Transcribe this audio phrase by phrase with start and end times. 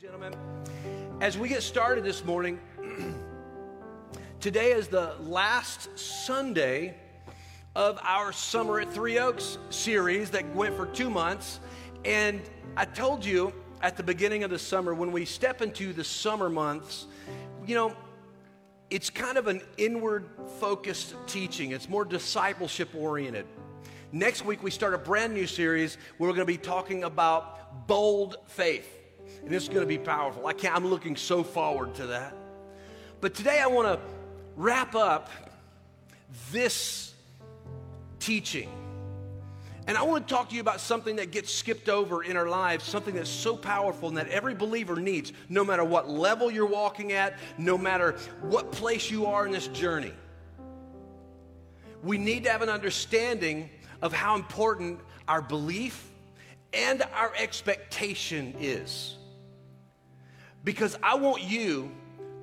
[0.00, 0.34] Gentlemen,
[1.20, 2.58] as we get started this morning,
[4.40, 6.94] today is the last Sunday
[7.76, 11.60] of our Summer at Three Oaks series that went for two months.
[12.06, 12.40] And
[12.78, 13.52] I told you
[13.82, 17.04] at the beginning of the summer, when we step into the summer months,
[17.66, 17.94] you know,
[18.88, 20.30] it's kind of an inward
[20.60, 23.44] focused teaching, it's more discipleship oriented.
[24.12, 27.86] Next week, we start a brand new series where we're going to be talking about
[27.86, 28.99] bold faith.
[29.44, 30.46] And it's going to be powerful.
[30.46, 32.34] I can't, I'm looking so forward to that.
[33.20, 34.00] But today I want to
[34.56, 35.30] wrap up
[36.52, 37.14] this
[38.18, 38.68] teaching.
[39.86, 42.48] And I want to talk to you about something that gets skipped over in our
[42.48, 46.66] lives, something that's so powerful and that every believer needs, no matter what level you're
[46.66, 48.12] walking at, no matter
[48.42, 50.12] what place you are in this journey.
[52.02, 53.68] We need to have an understanding
[54.00, 56.08] of how important our belief
[56.72, 59.16] and our expectation is
[60.64, 61.90] because I want you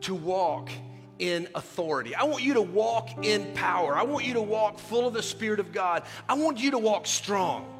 [0.02, 0.70] to walk
[1.19, 2.16] in authority.
[2.16, 3.95] I want you to walk in power.
[3.95, 6.03] I want you to walk full of the Spirit of God.
[6.30, 7.73] I want you to walk strong.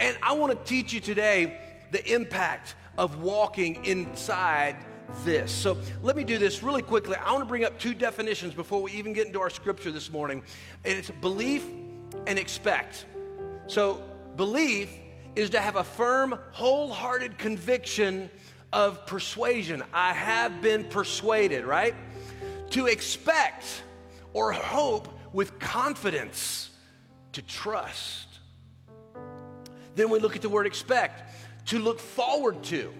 [0.00, 1.58] And I want to teach you today
[1.92, 4.76] the impact of walking inside
[5.24, 5.52] this.
[5.52, 7.16] So let me do this really quickly.
[7.16, 10.10] I want to bring up two definitions before we even get into our scripture this
[10.10, 10.42] morning.
[10.84, 11.64] And it's belief
[12.26, 13.06] and expect.
[13.66, 14.02] So,
[14.36, 14.90] belief
[15.36, 18.28] is to have a firm, wholehearted conviction
[18.72, 19.82] of persuasion.
[19.92, 21.94] I have been persuaded, right?
[22.70, 23.82] To expect
[24.32, 26.70] or hope with confidence,
[27.32, 28.28] to trust.
[29.94, 31.22] Then we look at the word expect,
[31.66, 32.92] to look forward to,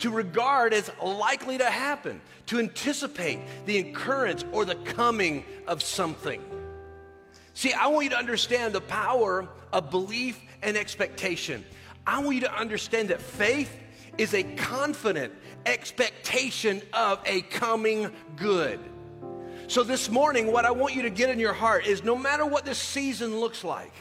[0.00, 6.42] to regard as likely to happen, to anticipate the occurrence or the coming of something.
[7.54, 11.64] See, I want you to understand the power of belief and expectation.
[12.06, 13.74] I want you to understand that faith
[14.18, 15.32] is a confident
[15.66, 18.80] expectation of a coming good.
[19.66, 22.44] So, this morning, what I want you to get in your heart is no matter
[22.44, 23.92] what this season looks like,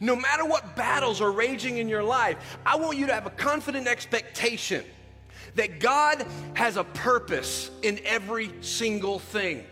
[0.00, 3.30] no matter what battles are raging in your life, I want you to have a
[3.30, 4.84] confident expectation
[5.54, 9.64] that God has a purpose in every single thing.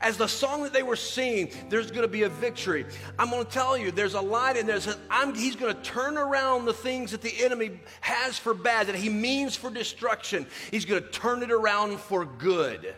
[0.00, 2.86] As the song that they were singing, there's going to be a victory.
[3.18, 4.98] I'm going to tell you, there's a line in there that says,
[5.34, 9.08] He's going to turn around the things that the enemy has for bad, that he
[9.08, 10.46] means for destruction.
[10.70, 12.94] He's going to turn it around for good.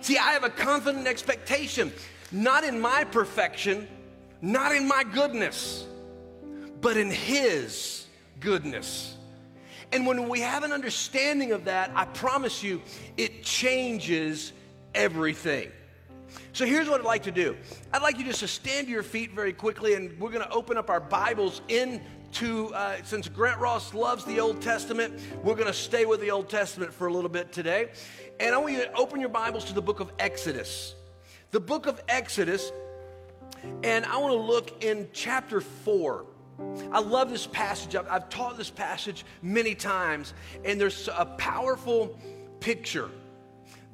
[0.00, 1.92] See, I have a confident expectation,
[2.32, 3.86] not in my perfection,
[4.40, 5.86] not in my goodness,
[6.80, 8.06] but in His
[8.40, 9.16] goodness.
[9.92, 12.82] And when we have an understanding of that, I promise you,
[13.16, 14.52] it changes
[14.94, 15.70] everything.
[16.54, 17.56] So here's what I'd like to do.
[17.94, 20.50] I'd like you just to stand to your feet very quickly, and we're going to
[20.50, 25.66] open up our Bibles into, uh, since Grant Ross loves the Old Testament, we're going
[25.66, 27.88] to stay with the Old Testament for a little bit today.
[28.38, 30.94] And I want you to open your Bibles to the book of Exodus.
[31.52, 32.70] The book of Exodus,
[33.82, 36.26] and I want to look in chapter 4.
[36.92, 37.96] I love this passage.
[37.96, 40.34] I've, I've taught this passage many times,
[40.66, 42.18] and there's a powerful
[42.60, 43.08] picture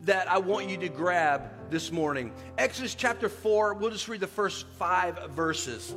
[0.03, 2.33] that I want you to grab this morning.
[2.57, 5.95] Exodus chapter 4, we'll just read the first five verses.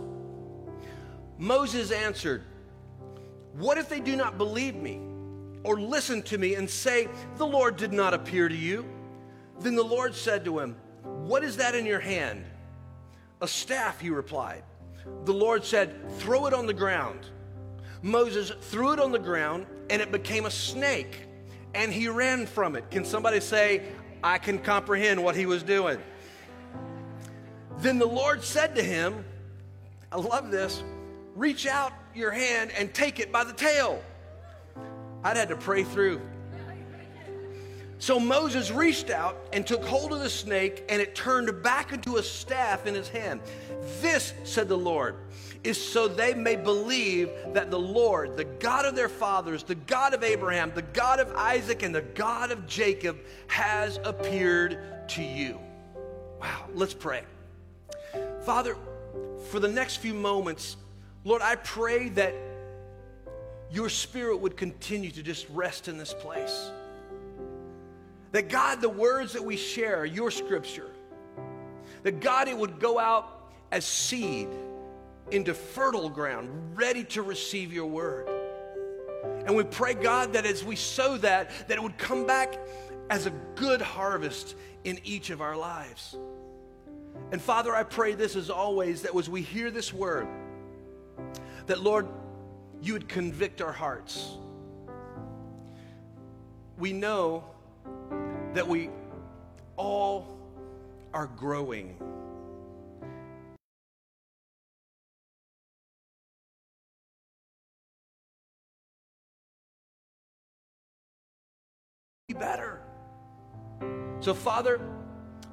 [1.37, 2.43] Moses answered,
[3.53, 5.01] What if they do not believe me
[5.63, 8.85] or listen to me and say, The Lord did not appear to you?
[9.59, 12.43] Then the Lord said to him, What is that in your hand?
[13.41, 14.63] A staff, he replied.
[15.25, 17.27] The Lord said, Throw it on the ground.
[18.01, 21.27] Moses threw it on the ground, and it became a snake,
[21.73, 22.89] and he ran from it.
[22.89, 23.83] Can somebody say,
[24.23, 25.97] I can comprehend what he was doing.
[27.79, 29.25] Then the Lord said to him,
[30.11, 30.83] I love this,
[31.35, 34.03] reach out your hand and take it by the tail.
[35.23, 36.21] I'd had to pray through.
[37.99, 42.17] So Moses reached out and took hold of the snake, and it turned back into
[42.17, 43.41] a staff in his hand.
[44.01, 45.17] This, said the Lord,
[45.63, 50.13] is so they may believe that the Lord, the God of their fathers, the God
[50.13, 54.79] of Abraham, the God of Isaac, and the God of Jacob, has appeared
[55.09, 55.59] to you.
[56.39, 57.21] Wow, let's pray.
[58.43, 58.75] Father,
[59.49, 60.77] for the next few moments,
[61.23, 62.33] Lord, I pray that
[63.71, 66.71] your spirit would continue to just rest in this place.
[68.31, 70.89] That God, the words that we share, your scripture,
[72.01, 74.47] that God, it would go out as seed
[75.31, 78.29] into fertile ground, ready to receive your word.
[79.45, 82.59] And we pray, God, that as we sow that, that it would come back
[83.09, 86.17] as a good harvest in each of our lives.
[87.31, 90.27] And Father, I pray this as always that as we hear this word,
[91.67, 92.07] that Lord,
[92.81, 94.37] you would convict our hearts.
[96.81, 97.43] we know
[98.55, 98.89] that we
[99.77, 100.35] all
[101.13, 101.95] are growing.
[112.33, 112.81] Better.
[114.19, 114.79] So, Father,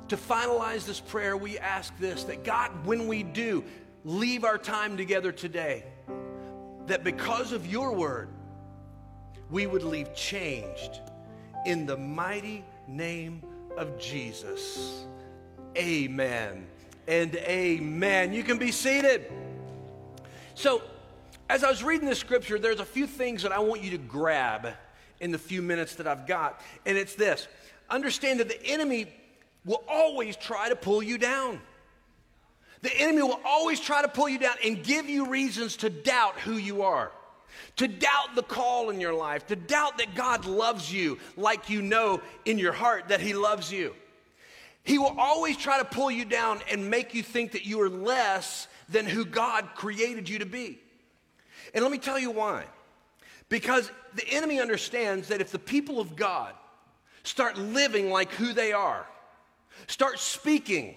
[0.08, 3.64] to finalize this prayer, we ask this that God, when we do
[4.04, 5.84] leave our time together today,
[6.86, 8.28] that because of your word,
[9.50, 11.00] we would leave changed
[11.66, 13.42] in the mighty name
[13.76, 15.04] of Jesus.
[15.76, 16.66] Amen
[17.06, 18.32] and amen.
[18.32, 19.32] You can be seated.
[20.54, 20.82] So,
[21.48, 23.98] as I was reading this scripture, there's a few things that I want you to
[23.98, 24.74] grab
[25.20, 26.60] in the few minutes that I've got.
[26.86, 27.46] And it's this
[27.90, 29.06] understand that the enemy
[29.64, 31.60] will always try to pull you down.
[32.82, 36.38] The enemy will always try to pull you down and give you reasons to doubt
[36.40, 37.10] who you are,
[37.76, 41.82] to doubt the call in your life, to doubt that God loves you like you
[41.82, 43.94] know in your heart that He loves you.
[44.84, 47.90] He will always try to pull you down and make you think that you are
[47.90, 50.78] less than who God created you to be.
[51.74, 52.64] And let me tell you why.
[53.48, 56.54] Because the enemy understands that if the people of God
[57.22, 59.06] start living like who they are,
[59.86, 60.94] start speaking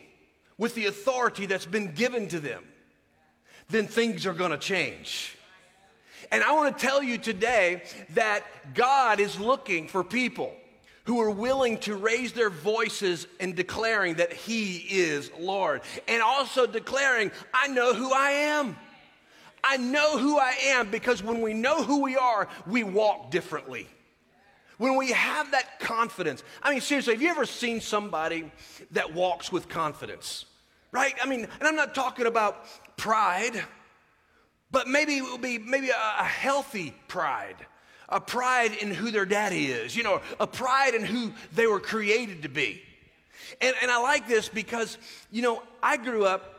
[0.57, 2.63] with the authority that's been given to them,
[3.69, 5.38] then things are going to change.
[6.31, 7.83] And I want to tell you today
[8.13, 8.44] that
[8.74, 10.53] God is looking for people
[11.06, 16.68] who are willing to raise their voices and declaring that He is Lord, and also
[16.68, 18.77] declaring, I know who I am.
[19.63, 23.88] I know who I am because when we know who we are, we walk differently
[24.81, 26.44] when we have that confidence.
[26.63, 28.52] I mean, seriously, have you ever seen somebody
[28.92, 30.46] that walks with confidence?
[30.92, 31.13] Right?
[31.22, 32.66] I mean, and I'm not talking about
[32.98, 33.63] pride,
[34.72, 37.58] but maybe it will be maybe a, a healthy pride.
[38.10, 41.80] A pride in who their daddy is, you know, a pride in who they were
[41.80, 42.81] created to be.
[43.62, 44.98] And, and I like this because,
[45.30, 46.56] you know, I grew up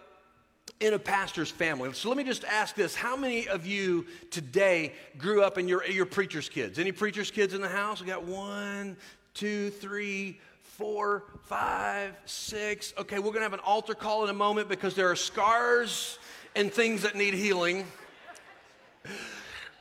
[0.83, 1.93] in a pastor's family.
[1.93, 2.93] So let me just ask this.
[2.93, 6.77] How many of you today grew up in your, your preacher's kids?
[6.77, 8.01] Any preacher's kids in the house?
[8.01, 8.97] We got one,
[9.33, 12.93] two, three, four, five, six.
[12.99, 16.19] Okay, we're going to have an altar call in a moment because there are scars
[16.57, 17.87] and things that need healing.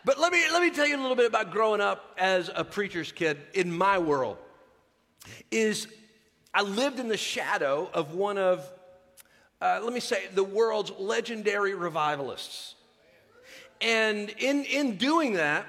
[0.05, 2.63] But let me, let me tell you a little bit about growing up as a
[2.63, 4.37] preacher's kid in my world.
[5.49, 5.87] Is
[6.53, 8.71] I lived in the shadow of one of
[9.61, 12.75] uh, let me say, the world's legendary revivalists.
[13.79, 15.65] And in, in doing that,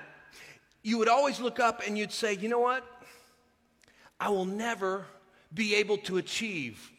[0.83, 2.85] you would always look up and you'd say, you know what?
[4.19, 5.07] I will never
[5.53, 6.91] be able to achieve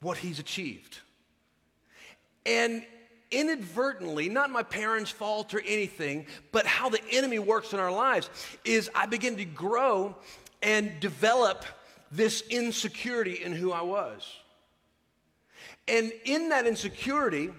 [0.00, 0.98] what he's achieved.
[2.46, 2.84] And
[3.30, 8.30] inadvertently, not my parents' fault or anything, but how the enemy works in our lives,
[8.64, 10.14] is I begin to grow
[10.62, 11.64] and develop
[12.12, 14.30] this insecurity in who I was.
[15.86, 17.50] And in that insecurity,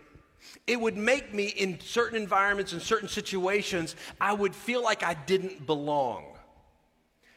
[0.68, 5.14] it would make me in certain environments, in certain situations, I would feel like I
[5.14, 6.26] didn't belong.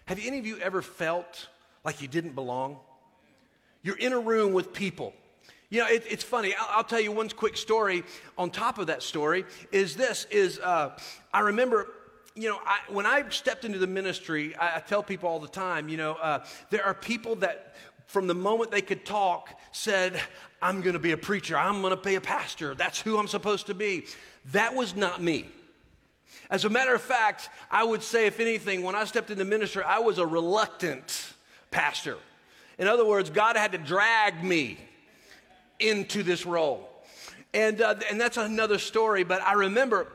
[0.06, 1.48] Have any of you ever felt
[1.84, 2.78] like you didn't belong?
[3.82, 5.12] You're in a room with people.
[5.70, 6.54] You know, it, it's funny.
[6.58, 8.02] I'll, I'll, tell you one quick story.
[8.38, 10.96] On top of that story, is this: is uh,
[11.32, 11.88] I remember,
[12.34, 15.46] you know, I, when I stepped into the ministry, I, I, tell people all the
[15.46, 20.18] time, you know, uh, there are people that from the moment they could talk, said,
[20.60, 21.56] I'm going to be a preacher.
[21.56, 22.74] I'm going to be a pastor.
[22.74, 24.06] That's who I'm supposed to be.
[24.52, 25.46] That was not me.
[26.50, 29.82] As a matter of fact, I would say, if anything, when I stepped into ministry,
[29.82, 31.32] I was a reluctant
[31.70, 32.16] pastor.
[32.78, 34.78] In other words, God had to drag me
[35.78, 36.88] into this role.
[37.54, 40.08] And, uh, and that's another story, but I remember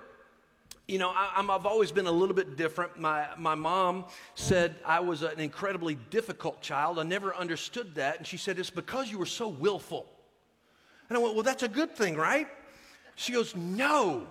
[0.88, 3.00] you know, I, have always been a little bit different.
[3.00, 7.00] My, my mom said I was an incredibly difficult child.
[7.00, 8.18] I never understood that.
[8.18, 10.06] And she said, It's because you were so willful.
[11.14, 12.48] And I went, Well, that's a good thing, right?
[13.14, 14.26] She goes, No.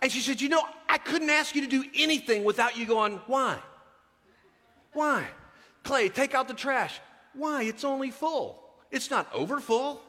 [0.00, 3.20] And she said, You know, I couldn't ask you to do anything without you going,
[3.26, 3.58] Why?
[4.94, 5.26] Why?
[5.82, 6.98] Clay, take out the trash.
[7.34, 7.64] Why?
[7.64, 8.58] It's only full.
[8.90, 10.00] It's not over full.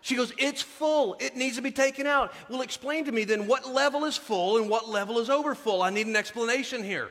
[0.00, 1.14] She goes, It's full.
[1.20, 2.32] It needs to be taken out.
[2.50, 5.82] Well, explain to me then what level is full and what level is over full.
[5.82, 7.10] I need an explanation here.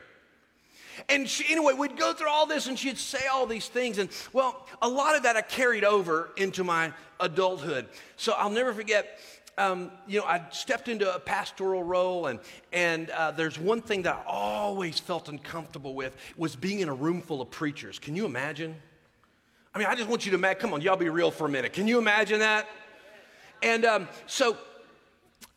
[1.08, 3.98] And she, anyway, we'd go through all this and she'd say all these things.
[3.98, 7.86] And well, a lot of that I carried over into my adulthood.
[8.16, 9.20] So I'll never forget.
[9.58, 12.40] Um, you know, I stepped into a pastoral role, and
[12.74, 16.94] and uh, there's one thing that I always felt uncomfortable with was being in a
[16.94, 17.98] room full of preachers.
[17.98, 18.76] Can you imagine?
[19.74, 20.60] I mean, I just want you to imagine.
[20.60, 21.72] Come on, y'all be real for a minute.
[21.72, 22.66] Can you imagine that?
[23.62, 24.58] And um, so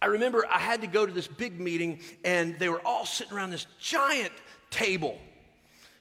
[0.02, 3.34] I remember I had to go to this big meeting, and they were all sitting
[3.34, 4.32] around this giant
[4.70, 5.18] table.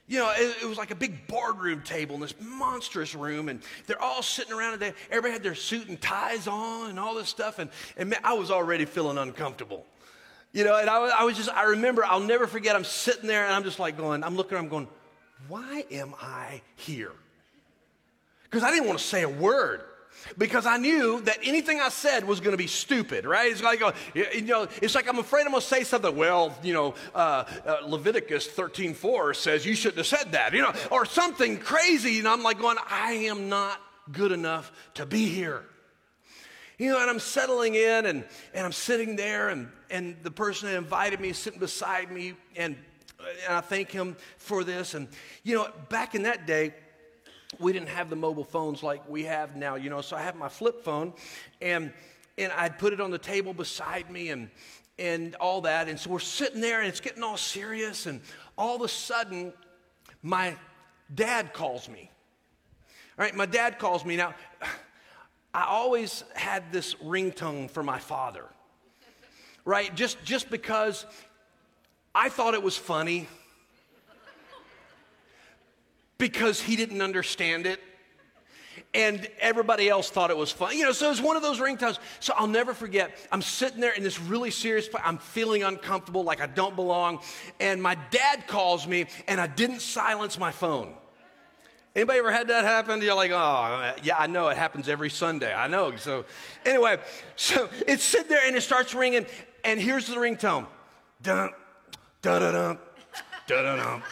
[0.09, 3.61] You know, it, it, was like a big boardroom table in this monstrous room, and
[3.85, 7.13] they're all sitting around, and they, everybody had their suit and ties on and all
[7.13, 9.85] this stuff, and, and man, I was already feeling uncomfortable.
[10.51, 13.45] You know, and I, I was just, I remember, I'll never forget, I'm sitting there,
[13.45, 14.87] and I'm just like going, I'm looking, I'm going,
[15.47, 17.11] why am I here?
[18.45, 19.83] Because I didn't want to say a word
[20.37, 23.51] because I knew that anything I said was going to be stupid, right?
[23.51, 23.81] It's like,
[24.13, 26.15] you know, it's like I'm afraid I'm going to say something.
[26.15, 30.73] Well, you know, uh, uh, Leviticus 13:4 says you shouldn't have said that, you know,
[30.91, 32.19] or something crazy.
[32.19, 35.63] And I'm like going, I am not good enough to be here.
[36.77, 38.23] You know, and I'm settling in and,
[38.53, 42.35] and I'm sitting there, and, and the person that invited me is sitting beside me,
[42.55, 42.77] and,
[43.45, 44.93] and I thank him for this.
[44.93, 45.09] And,
[45.43, 46.73] you know, back in that day,
[47.59, 50.01] we didn't have the mobile phones like we have now, you know.
[50.01, 51.13] So I have my flip phone,
[51.61, 51.91] and
[52.37, 54.49] and I'd put it on the table beside me, and
[54.97, 55.89] and all that.
[55.89, 58.21] And so we're sitting there, and it's getting all serious, and
[58.57, 59.53] all of a sudden,
[60.21, 60.55] my
[61.13, 62.09] dad calls me.
[63.17, 64.33] All right, my dad calls me now.
[65.53, 68.45] I always had this ringtone for my father,
[69.65, 69.93] right?
[69.95, 71.05] Just just because
[72.15, 73.27] I thought it was funny
[76.19, 77.79] because he didn't understand it.
[78.93, 80.75] And everybody else thought it was fun.
[80.75, 81.99] You know, so it was one of those ring ringtones.
[82.19, 83.15] So I'll never forget.
[83.31, 85.03] I'm sitting there in this really serious place.
[85.05, 87.19] I'm feeling uncomfortable, like I don't belong.
[87.59, 90.93] And my dad calls me, and I didn't silence my phone.
[91.95, 93.01] Anybody ever had that happen?
[93.01, 95.53] You're like, oh, yeah, I know it happens every Sunday.
[95.53, 95.95] I know.
[95.95, 96.25] So,
[96.65, 96.97] anyway,
[97.35, 99.25] so it's sitting there and it starts ringing,
[99.63, 100.65] and here's the ringtone.
[101.21, 101.51] Dun,
[102.21, 102.77] dun,
[103.47, 104.03] dun.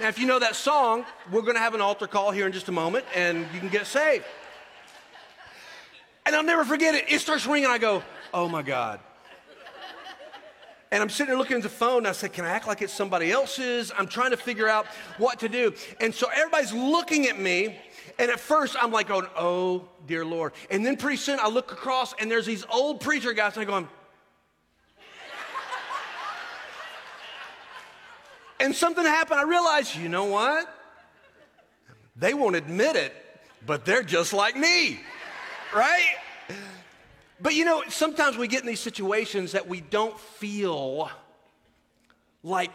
[0.00, 2.52] Now, if you know that song, we're going to have an altar call here in
[2.52, 4.24] just a moment, and you can get saved.
[6.24, 7.04] And I'll never forget it.
[7.08, 7.68] It starts ringing.
[7.68, 9.00] I go, oh my God.
[10.92, 12.82] And I'm sitting there looking at the phone, and I said, Can I act like
[12.82, 13.92] it's somebody else's?
[13.96, 14.86] I'm trying to figure out
[15.18, 15.72] what to do.
[16.00, 17.78] And so everybody's looking at me.
[18.18, 20.52] And at first, I'm like, going, Oh, dear Lord.
[20.68, 23.68] And then pretty soon, I look across, and there's these old preacher guys, and I'm
[23.68, 23.88] going,
[28.60, 29.40] And something happened.
[29.40, 30.68] I realized, you know what?
[32.14, 33.14] They won't admit it,
[33.64, 35.00] but they're just like me,
[35.74, 36.14] right?
[37.40, 41.10] But you know, sometimes we get in these situations that we don't feel
[42.42, 42.74] like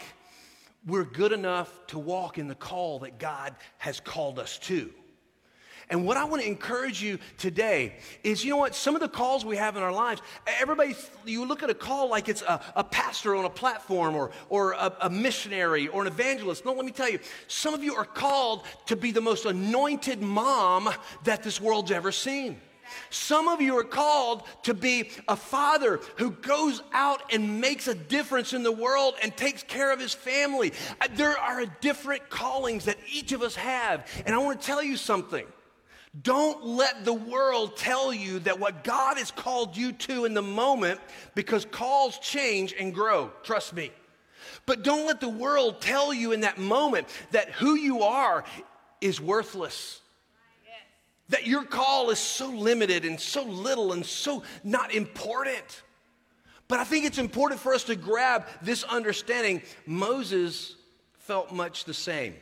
[0.88, 4.92] we're good enough to walk in the call that God has called us to.
[5.90, 8.74] And what I want to encourage you today is you know what?
[8.76, 10.22] Some of the calls we have in our lives,
[10.60, 14.32] everybody, you look at a call like it's a, a pastor on a platform or,
[14.50, 16.66] or a, a missionary or an evangelist.
[16.66, 20.22] No, let me tell you, some of you are called to be the most anointed
[20.22, 20.90] mom
[21.24, 22.60] that this world's ever seen.
[23.10, 27.96] Some of you are called to be a father who goes out and makes a
[27.96, 30.74] difference in the world and takes care of his family.
[31.12, 34.10] There are different callings that each of us have.
[34.26, 35.46] And I want to tell you something.
[36.22, 40.42] Don't let the world tell you that what God has called you to in the
[40.42, 41.00] moment,
[41.34, 43.32] because calls change and grow.
[43.44, 43.92] Trust me.
[44.66, 48.46] But don't let the world tell you in that moment that who you are
[49.02, 50.02] is worthless.
[51.30, 55.84] That your call is so limited and so little and so not important.
[56.68, 59.64] But I think it's important for us to grab this understanding.
[59.86, 60.76] Moses
[61.18, 62.36] felt much the same.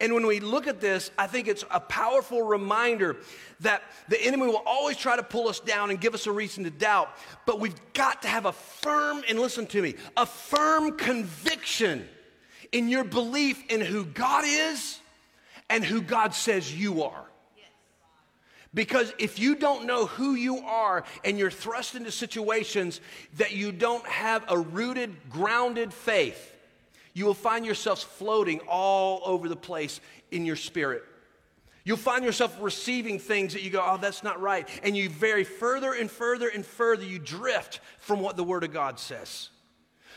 [0.00, 3.16] And when we look at this, I think it's a powerful reminder
[3.60, 6.64] that the enemy will always try to pull us down and give us a reason
[6.64, 7.10] to doubt.
[7.46, 12.08] But we've got to have a firm, and listen to me, a firm conviction
[12.72, 15.00] in your belief in who God is
[15.70, 17.24] and who God says you are.
[18.74, 23.00] Because if you don't know who you are and you're thrust into situations
[23.38, 26.54] that you don't have a rooted, grounded faith,
[27.18, 31.04] you will find yourselves floating all over the place in your spirit.
[31.82, 34.68] You'll find yourself receiving things that you go, oh, that's not right.
[34.84, 38.72] And you vary further and further and further, you drift from what the Word of
[38.72, 39.50] God says.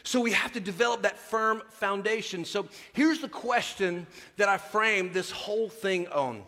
[0.04, 2.46] So we have to develop that firm foundation.
[2.46, 4.06] So here's the question
[4.38, 6.44] that I framed this whole thing on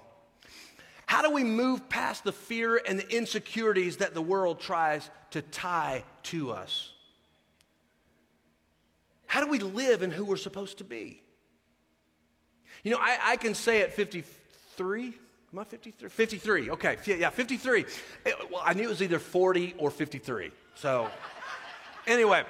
[1.07, 5.41] How do we move past the fear and the insecurities that the world tries to
[5.41, 6.92] tie to us?
[9.43, 11.21] Do we live in who we're supposed to be?
[12.81, 15.13] You know, I, I can say at 53,
[15.51, 16.07] am I 53?
[16.07, 17.81] 53, okay, yeah, 53.
[17.81, 17.87] It,
[18.25, 20.49] eh, well, I knew it was either 40 or 53.
[20.75, 21.09] So,
[22.07, 22.45] anyway,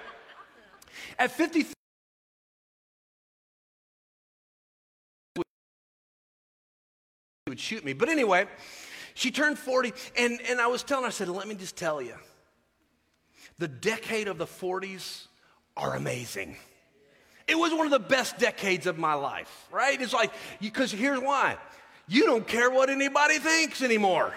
[1.18, 1.74] at 53,
[7.48, 7.94] would shoot me.
[7.94, 8.46] But anyway,
[9.16, 12.04] She turned 40, and, and I was telling her, I said, let me just tell
[12.04, 12.16] you,
[13.58, 15.26] the decade of the 40s
[15.76, 16.56] are amazing.
[17.48, 20.02] It was one of the best decades of my life, right?
[20.02, 20.32] It's like,
[20.62, 21.58] because here's why
[22.08, 24.34] you don't care what anybody thinks anymore.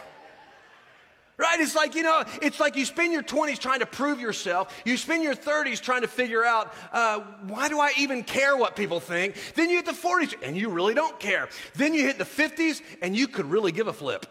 [1.39, 1.61] Right?
[1.61, 4.75] It's like, you know, it's like you spend your 20s trying to prove yourself.
[4.87, 8.75] You spend your 30s trying to figure out, uh, why do I even care what
[8.75, 9.35] people think?
[9.55, 11.51] Then you hit the 40s and you really don't care.
[11.75, 14.25] Then you hit the 50s and you could really give a flip.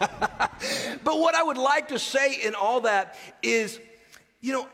[1.04, 3.78] but what I would like to say in all that is,
[4.40, 4.68] you know,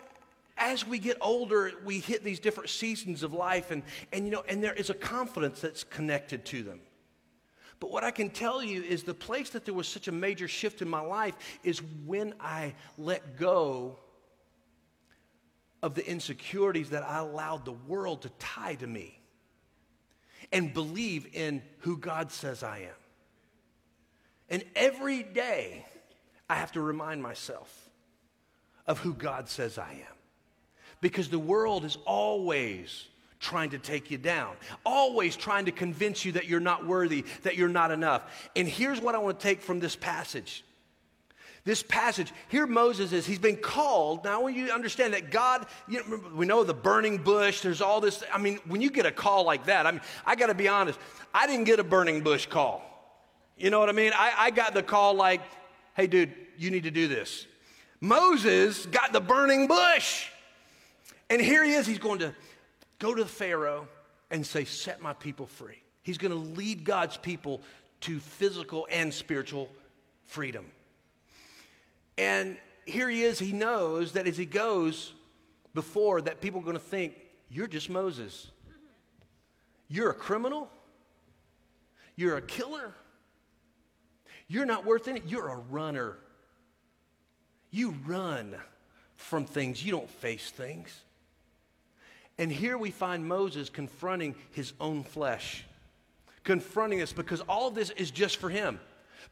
[0.56, 4.44] as we get older, we hit these different seasons of life, and, and you know,
[4.48, 6.80] and there is a confidence that's connected to them.
[7.80, 10.48] But what I can tell you is the place that there was such a major
[10.48, 13.98] shift in my life is when I let go
[15.82, 19.20] of the insecurities that I allowed the world to tie to me
[20.52, 23.05] and believe in who God says I am.
[24.48, 25.84] And every day,
[26.48, 27.90] I have to remind myself
[28.86, 30.16] of who God says I am.
[31.00, 33.06] Because the world is always
[33.38, 37.56] trying to take you down, always trying to convince you that you're not worthy, that
[37.56, 38.50] you're not enough.
[38.56, 40.64] And here's what I want to take from this passage.
[41.64, 44.24] This passage, here Moses is, he's been called.
[44.24, 48.00] Now, when you understand that God, you know, we know the burning bush, there's all
[48.00, 48.22] this.
[48.32, 50.68] I mean, when you get a call like that, I mean, I got to be
[50.68, 50.98] honest,
[51.34, 52.95] I didn't get a burning bush call.
[53.56, 54.12] You know what I mean?
[54.14, 55.40] I, I got the call like,
[55.94, 57.46] hey, dude, you need to do this.
[58.00, 60.28] Moses got the burning bush.
[61.30, 61.86] And here he is.
[61.86, 62.34] He's going to
[62.98, 63.88] go to the Pharaoh
[64.30, 65.82] and say, Set my people free.
[66.02, 67.62] He's going to lead God's people
[68.02, 69.68] to physical and spiritual
[70.26, 70.66] freedom.
[72.18, 73.38] And here he is.
[73.38, 75.12] He knows that as he goes
[75.74, 77.14] before, that people are going to think,
[77.48, 78.50] You're just Moses.
[79.88, 80.68] You're a criminal.
[82.16, 82.94] You're a killer.
[84.48, 85.22] You're not worth it.
[85.26, 86.16] You're a runner.
[87.70, 88.56] You run
[89.16, 91.00] from things, you don't face things.
[92.38, 95.64] And here we find Moses confronting his own flesh,
[96.44, 98.78] confronting us because all of this is just for him.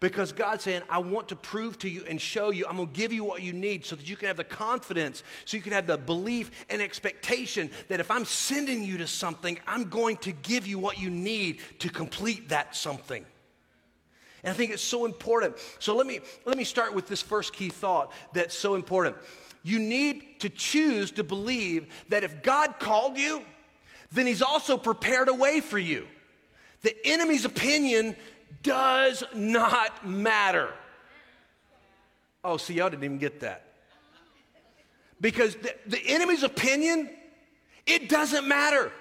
[0.00, 2.94] Because God's saying, I want to prove to you and show you, I'm going to
[2.94, 5.72] give you what you need so that you can have the confidence, so you can
[5.72, 10.32] have the belief and expectation that if I'm sending you to something, I'm going to
[10.32, 13.24] give you what you need to complete that something.
[14.44, 15.56] And I think it's so important.
[15.78, 19.16] So let me, let me start with this first key thought that's so important.
[19.62, 23.40] You need to choose to believe that if God called you,
[24.12, 26.06] then He's also prepared a way for you.
[26.82, 28.16] The enemy's opinion
[28.62, 30.68] does not matter.
[32.44, 33.64] Oh, see, y'all didn't even get that.
[35.22, 37.08] Because the, the enemy's opinion,
[37.86, 38.92] it doesn't matter.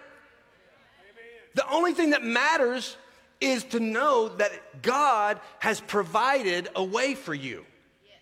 [1.55, 2.95] The only thing that matters
[3.43, 7.65] is to know that God has provided a way for you,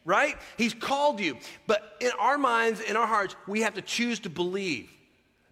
[0.04, 0.36] right?
[0.58, 1.38] He's called you.
[1.68, 4.90] But in our minds, in our hearts, we have to choose to believe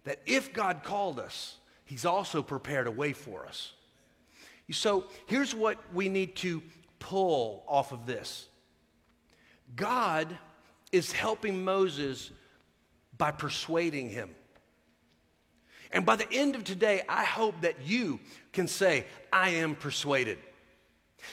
[0.04, 3.72] that if God called us, He's also prepared a way for us.
[4.70, 6.62] So here's what we need to
[7.00, 8.48] pull off of this
[9.74, 10.36] God
[10.92, 12.30] is helping Moses
[13.16, 14.30] by persuading him.
[15.92, 18.20] And by the end of today, I hope that you
[18.52, 20.38] can say, I am persuaded.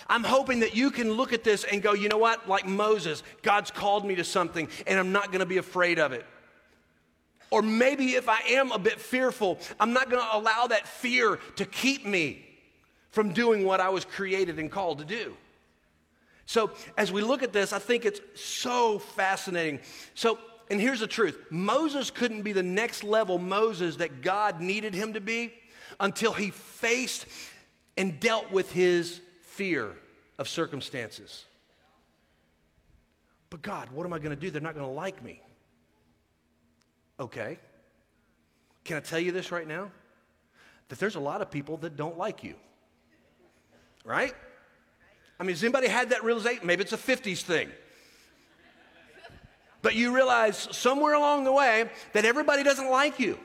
[0.07, 2.47] I'm hoping that you can look at this and go, you know what?
[2.47, 6.11] Like Moses, God's called me to something and I'm not going to be afraid of
[6.11, 6.25] it.
[7.49, 11.39] Or maybe if I am a bit fearful, I'm not going to allow that fear
[11.55, 12.45] to keep me
[13.09, 15.35] from doing what I was created and called to do.
[16.45, 19.79] So, as we look at this, I think it's so fascinating.
[20.13, 24.93] So, and here's the truth Moses couldn't be the next level Moses that God needed
[24.93, 25.53] him to be
[25.99, 27.25] until he faced
[27.97, 29.95] and dealt with his fear
[30.37, 31.45] of circumstances.
[33.49, 34.51] But God, what am I going to do?
[34.51, 35.41] They're not going to like me.
[37.19, 37.57] Okay.
[38.83, 39.91] Can I tell you this right now?
[40.89, 42.55] That there's a lot of people that don't like you.
[44.05, 44.33] Right?
[45.39, 46.65] I mean, has anybody had that realization?
[46.65, 47.69] Maybe it's a 50s thing.
[49.81, 53.37] But you realize somewhere along the way that everybody doesn't like you.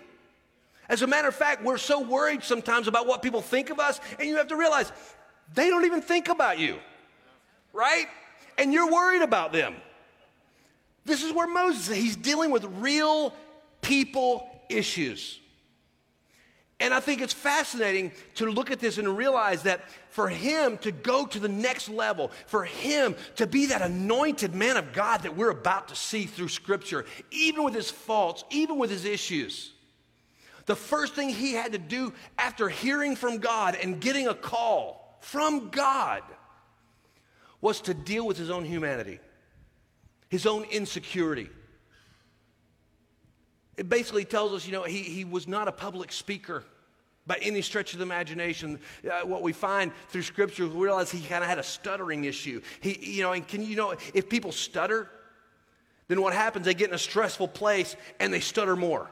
[0.88, 4.00] As a matter of fact, we're so worried sometimes about what people think of us,
[4.18, 4.92] and you have to realize
[5.54, 6.78] they don't even think about you,
[7.72, 8.06] right?
[8.58, 9.76] And you're worried about them.
[11.04, 13.34] This is where Moses, he's dealing with real
[13.80, 15.40] people issues.
[16.78, 20.90] And I think it's fascinating to look at this and realize that for him to
[20.90, 25.36] go to the next level, for him to be that anointed man of God that
[25.36, 29.71] we're about to see through Scripture, even with his faults, even with his issues,
[30.66, 35.18] The first thing he had to do after hearing from God and getting a call
[35.20, 36.22] from God
[37.60, 39.20] was to deal with his own humanity,
[40.28, 41.48] his own insecurity.
[43.76, 46.64] It basically tells us, you know, he, he was not a public speaker
[47.26, 48.80] by any stretch of the imagination.
[49.04, 52.60] Uh, what we find through scripture, we realize he kind of had a stuttering issue.
[52.80, 55.08] He, you know, and can you know, if people stutter,
[56.08, 56.66] then what happens?
[56.66, 59.08] They get in a stressful place and they stutter more.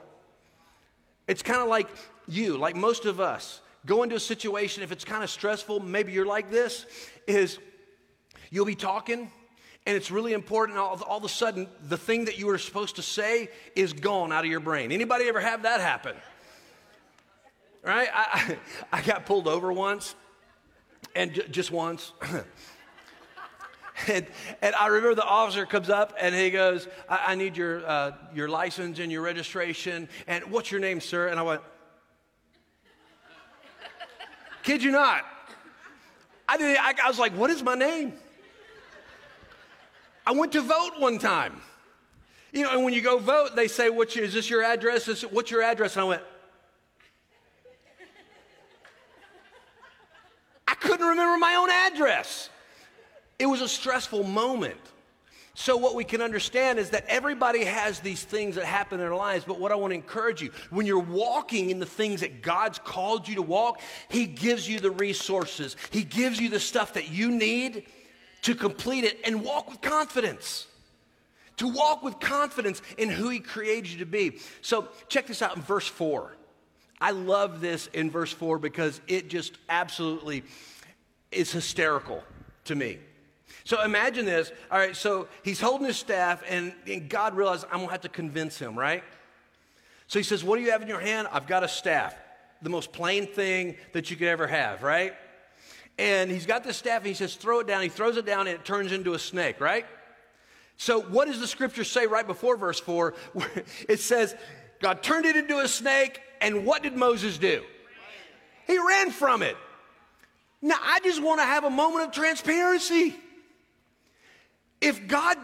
[1.31, 1.87] It's kind of like
[2.27, 6.11] you, like most of us, go into a situation, if it's kind of stressful, maybe
[6.11, 6.87] you're like this,
[7.29, 7.61] is
[8.51, 9.31] you'll be talking
[9.87, 12.97] and it's really important all, all, of a sudden the thing that you were supposed
[12.97, 14.91] to say is gone out of your brain.
[14.91, 16.17] Anybody ever have that happen?
[17.85, 18.09] Right?
[18.13, 18.57] I,
[18.93, 20.17] I got pulled over once
[21.15, 22.13] and j- just once
[24.09, 24.27] and,
[24.63, 28.13] and, i remember the officer comes up and he goes i, I need your, uh,
[28.35, 31.63] your license and your registration and what's your name sir and i went
[34.63, 35.25] kid you not
[36.49, 38.15] I, did, I, I was like what is my name
[40.27, 41.61] I went to vote one time.
[42.53, 45.23] You know, and when you go vote, they say, What's your, Is this your address?
[45.23, 45.95] What's your address?
[45.97, 46.23] And I went,
[50.69, 52.49] I couldn't remember my own address.
[53.41, 54.77] It was a stressful moment.
[55.55, 59.15] So, what we can understand is that everybody has these things that happen in their
[59.15, 62.43] lives, but what I want to encourage you when you're walking in the things that
[62.43, 66.95] God's called you to walk, He gives you the resources, He gives you the stuff
[66.95, 67.87] that you need
[68.43, 70.67] to complete it and walk with confidence.
[71.57, 74.39] To walk with confidence in who He created you to be.
[74.61, 76.37] So, check this out in verse 4.
[77.01, 80.45] I love this in verse 4 because it just absolutely
[81.33, 82.23] is hysterical
[82.67, 82.99] to me.
[83.65, 84.53] So imagine this.
[84.71, 88.09] All right, so he's holding his staff, and, and God realizes I'm gonna have to
[88.09, 89.05] convince him, right?
[90.07, 91.29] So he says, What do you have in your hand?
[91.31, 92.15] I've got a staff,
[92.63, 95.15] the most plain thing that you could ever have, right?
[96.01, 97.83] and he's got this staff and he says, throw it down.
[97.83, 99.85] He throws it down and it turns into a snake, right?
[100.79, 103.15] So, what does the scripture say right before verse 4?
[103.89, 104.35] It says,
[104.81, 107.63] God turned it into a snake, and what did Moses do?
[108.67, 109.59] He ran from it.
[110.63, 113.15] Now, I just want to have a moment of transparency.
[114.81, 115.37] If God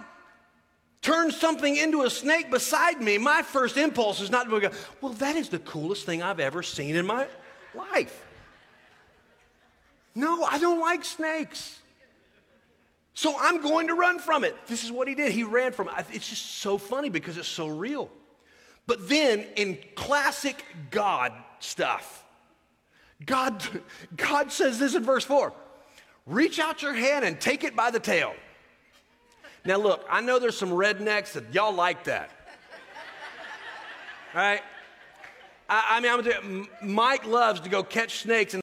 [1.03, 4.71] turns something into a snake beside me, my first impulse is not to go,
[5.01, 7.27] well, that is the coolest thing I've ever seen in my
[7.75, 8.25] life.
[10.15, 11.79] No, I don't like snakes.
[13.15, 14.55] So I'm going to run from it.
[14.67, 15.33] This is what he did.
[15.33, 15.95] He ran from it.
[16.13, 18.11] It's just so funny because it's so real.
[18.87, 22.25] But then in classic God stuff,
[23.25, 23.63] God,
[24.17, 25.53] God says this in verse 4
[26.27, 28.35] reach out your hand and take it by the tail.
[29.67, 32.31] Now, look, I know there's some rednecks that y'all like that.
[34.33, 34.63] Right?
[35.69, 38.63] I, I mean, I'm gonna Mike loves to go catch snakes and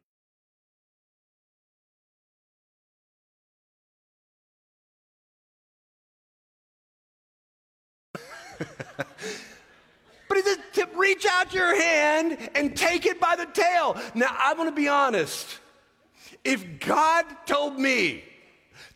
[10.29, 10.57] but he says
[10.95, 13.97] reach out your hand and take it by the tail.
[14.15, 15.59] Now, I'm going to be honest.
[16.43, 18.23] If God told me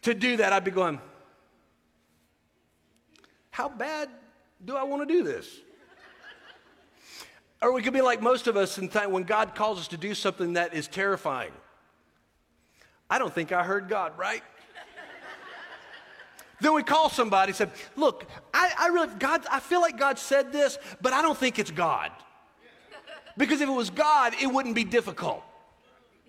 [0.04, 1.02] to do that, I'd be going,
[3.58, 4.10] How bad
[4.64, 5.50] do I want to do this?
[7.60, 9.98] Or we could be like most of us in time when God calls us to
[9.98, 11.52] do something that is terrifying.
[13.10, 14.44] I don't think I heard God, right?
[16.62, 20.20] Then we call somebody and said, Look, I, I really, God, I feel like God
[20.20, 22.12] said this, but I don't think it's God.
[23.38, 25.42] Because if it was God, it wouldn't be difficult.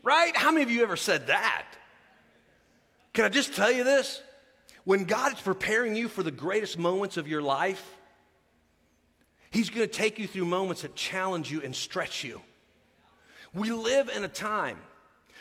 [0.03, 0.35] Right?
[0.35, 1.67] How many of you ever said that?
[3.13, 4.23] Can I just tell you this?
[4.89, 7.95] When God is preparing you for the greatest moments of your life,
[9.51, 12.41] He's going to take you through moments that challenge you and stretch you.
[13.53, 14.79] We live in a time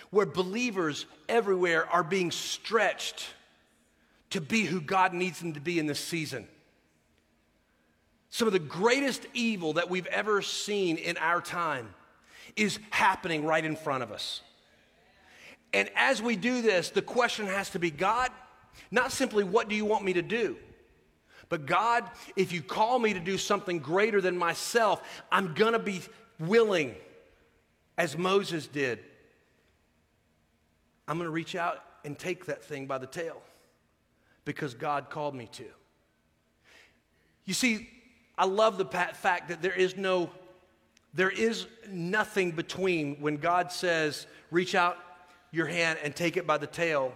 [0.09, 3.25] where believers everywhere are being stretched
[4.31, 6.45] to be who God needs them to be in this season.
[8.29, 11.95] Some of the greatest evil that we've ever seen in our time
[12.57, 14.41] is happening right in front of us.
[15.73, 18.29] And as we do this, the question has to be God,
[18.91, 20.57] not simply what do you want me to do?
[21.49, 26.01] But God, if you call me to do something greater than myself, I'm gonna be
[26.39, 26.95] willing,
[27.97, 28.99] as Moses did.
[31.07, 33.41] I'm gonna reach out and take that thing by the tail
[34.45, 35.65] because God called me to.
[37.45, 37.89] You see,
[38.37, 40.29] I love the fact that there is no
[41.13, 44.97] there is nothing between when God says, reach out
[45.51, 47.13] your hand and take it by the tail,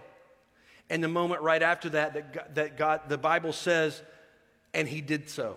[0.92, 4.02] and the moment right after that, that God, that God the Bible says,
[4.74, 5.56] and he did so.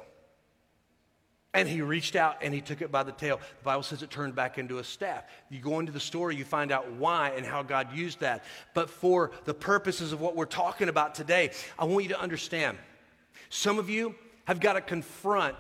[1.54, 3.42] And he reached out and he took it by the tail.
[3.60, 5.26] The Bible says it turned back into a staff.
[5.50, 8.46] You go into the story, you find out why and how God used that.
[8.74, 12.78] But for the purposes of what we're talking about today, I want you to understand
[13.50, 15.58] some of you have got to confront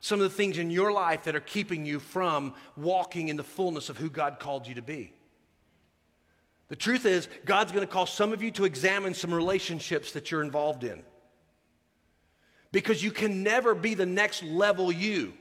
[0.00, 3.44] some of the things in your life that are keeping you from walking in the
[3.44, 5.12] fullness of who God called you to be.
[6.72, 10.30] The truth is, God's going to call some of you to examine some relationships that
[10.30, 11.02] you're involved in
[12.72, 15.34] because you can never be the next level you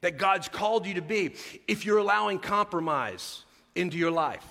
[0.00, 1.36] that God's called you to be
[1.68, 3.44] if you're allowing compromise
[3.76, 4.44] into your life.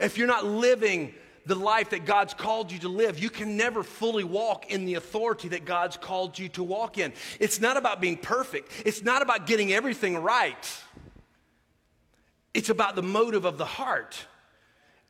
[0.00, 1.14] If you're not living
[1.46, 4.94] the life that God's called you to live, you can never fully walk in the
[4.94, 7.12] authority that God's called you to walk in.
[7.38, 10.82] It's not about being perfect, it's not about getting everything right.
[12.52, 14.26] It's about the motive of the heart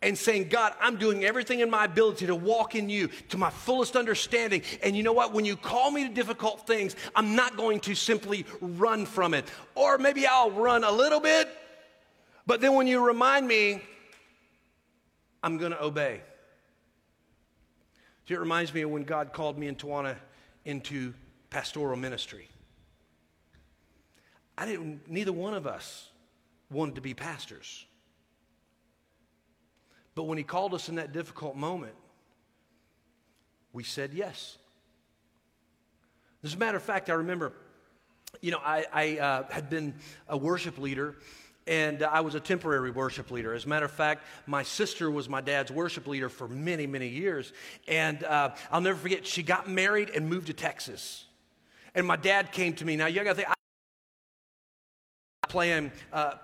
[0.03, 3.51] and saying, God, I'm doing everything in my ability to walk in you to my
[3.51, 4.63] fullest understanding.
[4.83, 5.35] And you know what?
[5.35, 9.45] When you call me to difficult things, I'm not going to simply run from it.
[9.75, 11.49] Or maybe I'll run a little bit,
[12.47, 13.83] but then when you remind me,
[15.43, 16.23] I'm going to obey.
[18.27, 20.15] It reminds me of when God called me and Tawana
[20.65, 21.13] into
[21.51, 22.49] pastoral ministry.
[24.57, 26.09] I didn't, neither one of us
[26.71, 27.87] wanted to be pastors.
[30.15, 31.95] But when he called us in that difficult moment,
[33.73, 34.59] we said yes.
[36.43, 37.53] As a matter of fact, I remember,
[38.41, 39.95] you know, I, I uh, had been
[40.29, 41.17] a worship leader
[41.67, 43.55] and I was a temporary worship leader.
[43.55, 47.09] As a matter of fact, my sister was my dad's worship leader for many, many
[47.09, 47.53] years.
[47.87, 51.27] And uh, I'll never forget, she got married and moved to Texas.
[51.95, 52.97] And my dad came to me.
[52.97, 53.55] Now, you gotta think, I
[55.49, 56.35] playing uh,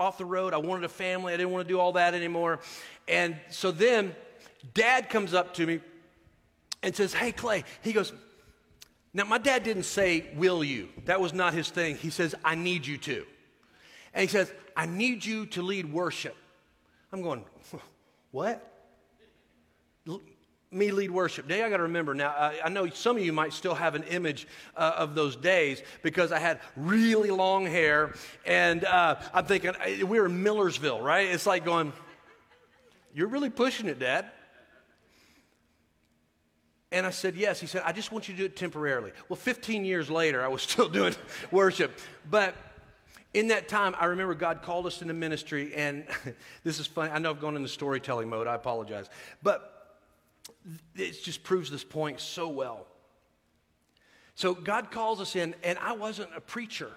[0.00, 0.54] off the road.
[0.54, 1.32] I wanted a family.
[1.32, 2.60] I didn't want to do all that anymore.
[3.08, 4.14] And so then
[4.74, 5.80] dad comes up to me
[6.82, 7.64] and says, Hey, Clay.
[7.82, 8.12] He goes,
[9.12, 10.88] Now, my dad didn't say, Will you?
[11.04, 11.96] That was not his thing.
[11.96, 13.26] He says, I need you to.
[14.14, 16.36] And he says, I need you to lead worship.
[17.12, 17.44] I'm going,
[18.30, 18.75] What?
[20.70, 21.48] Me lead worship.
[21.48, 22.30] Day I got to remember now.
[22.30, 25.82] I, I, know some of you might still have an image uh, of those days
[26.02, 29.72] because I had really long hair, and uh, I'm thinking
[30.06, 31.28] we were in Millersville, right?
[31.28, 31.92] It's like going,
[33.14, 34.26] "You're really pushing it, Dad."
[36.92, 37.60] And I said, Yes.
[37.60, 39.12] He said, I just want you to do it temporarily.
[39.28, 41.14] Well, 15 years later, I was still doing
[41.50, 41.98] worship.
[42.30, 42.54] But
[43.34, 46.06] in that time, I remember God called us into ministry, and
[46.64, 47.10] this is funny.
[47.10, 48.46] I know I've gone into storytelling mode.
[48.46, 49.10] I apologize.
[49.42, 49.75] But
[50.94, 52.86] it just proves this point so well.
[54.34, 56.90] So God calls us in, and I wasn't a preacher.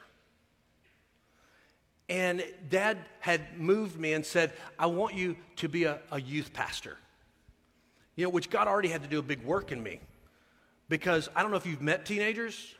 [2.10, 6.52] And dad had moved me and said, I want you to be a, a youth
[6.54, 6.98] pastor.
[8.16, 10.02] You know, which God already had to do a big work in me.
[10.90, 12.76] Because I don't know if you've met teenagers.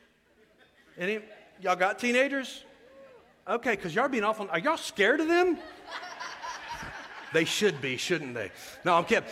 [0.98, 1.20] Any
[1.62, 2.66] y'all got teenagers?
[3.48, 4.50] Okay, because y'all being awful.
[4.52, 5.58] Are y'all scared of them?
[7.34, 8.52] they should be, shouldn't they?
[8.84, 9.30] No, I'm kidding.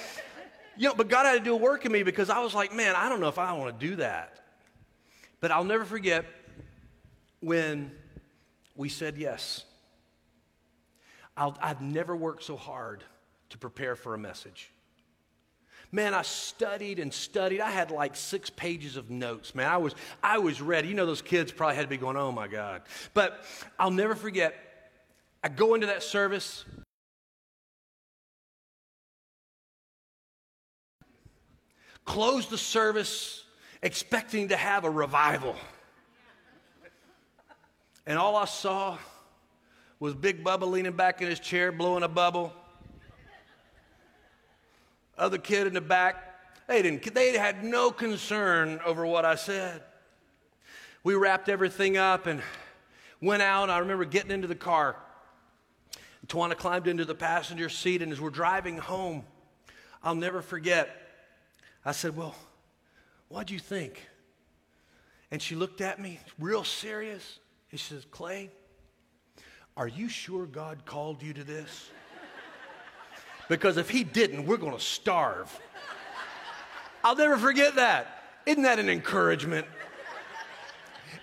[0.78, 2.74] You know, but God had to do a work in me because I was like,
[2.74, 4.40] man, I don't know if I want to do that.
[5.40, 6.26] But I'll never forget
[7.40, 7.92] when
[8.76, 9.66] we said yes.
[11.36, 13.04] i have never worked so hard
[13.50, 14.72] to prepare for a message.
[15.92, 17.62] Man, I studied and studied.
[17.62, 19.56] I had like six pages of notes.
[19.56, 20.90] Man, I was, I was ready.
[20.90, 22.82] You know, those kids probably had to be going, oh my God.
[23.14, 23.46] But
[23.80, 24.54] I'll never forget,
[25.44, 26.66] I go into that service,
[32.08, 33.44] closed the service
[33.84, 35.56] expecting to have a revival.
[38.08, 38.98] And all I saw
[40.00, 42.54] was Big Bubba leaning back in his chair, blowing a bubble.
[45.18, 46.16] Other kid in the back,
[46.68, 49.84] they didn't, they had no concern over what I said.
[51.04, 52.42] We wrapped everything up and
[53.22, 53.70] went out.
[53.70, 54.96] I remember getting into the car.
[56.28, 59.24] Tawana climbed into the passenger seat, and as we're driving home,
[60.04, 61.07] I'll never forget
[61.88, 62.36] I said, Well,
[63.30, 64.06] what'd you think?
[65.32, 67.40] And she looked at me real serious.
[67.72, 68.52] And she says, Clay,
[69.78, 71.90] are you sure God called you to this?
[73.48, 75.58] Because if He didn't, we're going to starve.
[77.06, 78.22] I'll never forget that.
[78.46, 79.66] Isn't that an encouragement?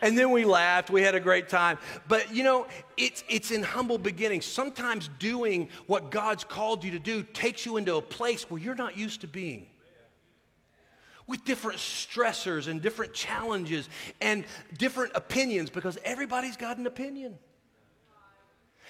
[0.00, 0.88] And then we laughed.
[0.88, 1.76] We had a great time.
[2.08, 4.46] But you know, it's, it's in humble beginnings.
[4.46, 8.74] Sometimes doing what God's called you to do takes you into a place where you're
[8.74, 9.66] not used to being
[11.26, 13.88] with different stressors and different challenges
[14.20, 14.44] and
[14.76, 17.38] different opinions because everybody's got an opinion.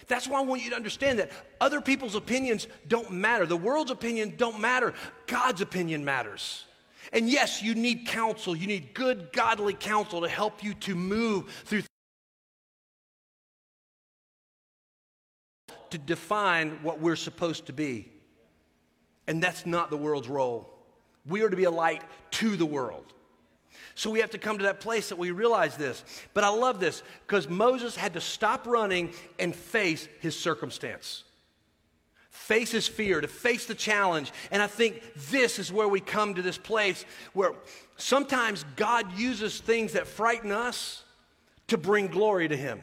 [0.07, 3.47] That's why I want you to understand that other people's opinions don't matter.
[3.47, 4.92] The world's opinion don't matter.
[5.27, 6.64] God's opinion matters.
[7.12, 8.57] And yes, you need counsel.
[8.57, 11.83] You need good, godly counsel to help you to move through
[15.90, 18.11] to define what we're supposed to be.
[19.29, 20.74] And that's not the world's role.
[21.27, 23.15] We are to be a light to the world.
[23.95, 26.05] So we have to come to that place that we realize this.
[26.35, 31.23] But I love this because Moses had to stop running and face his circumstance,
[32.31, 34.33] face his fear, to face the challenge.
[34.51, 37.53] And I think this is where we come to this place where
[37.97, 41.05] sometimes God uses things that frighten us
[41.69, 42.83] to bring glory to him.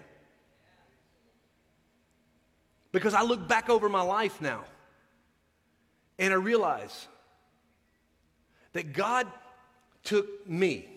[2.93, 4.63] Because I look back over my life now
[6.19, 7.07] and I realize
[8.73, 9.27] that God
[10.03, 10.87] took me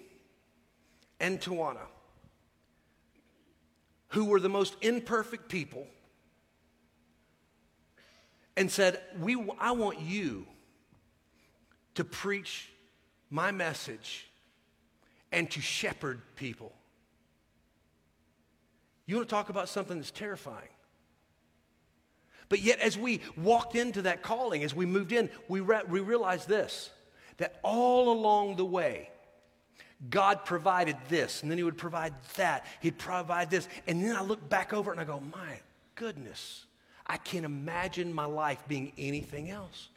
[1.21, 1.87] and Tawana,
[4.09, 5.87] who were the most imperfect people,
[8.57, 10.47] and said, we, I want you
[11.95, 12.71] to preach
[13.31, 14.29] my message
[15.33, 16.73] and to shepherd people.
[19.07, 20.69] You want to talk about something that's terrifying?
[22.49, 26.01] But yet, as we walked into that calling, as we moved in, we, re- we
[26.01, 26.91] realized this
[27.39, 29.11] that all along the way,
[30.11, 32.67] God provided this, and then He would provide that.
[32.81, 33.69] He'd provide this.
[33.87, 35.61] And then I look back over and I go, my
[35.95, 36.67] goodness,
[37.07, 39.89] I can't imagine my life being anything else.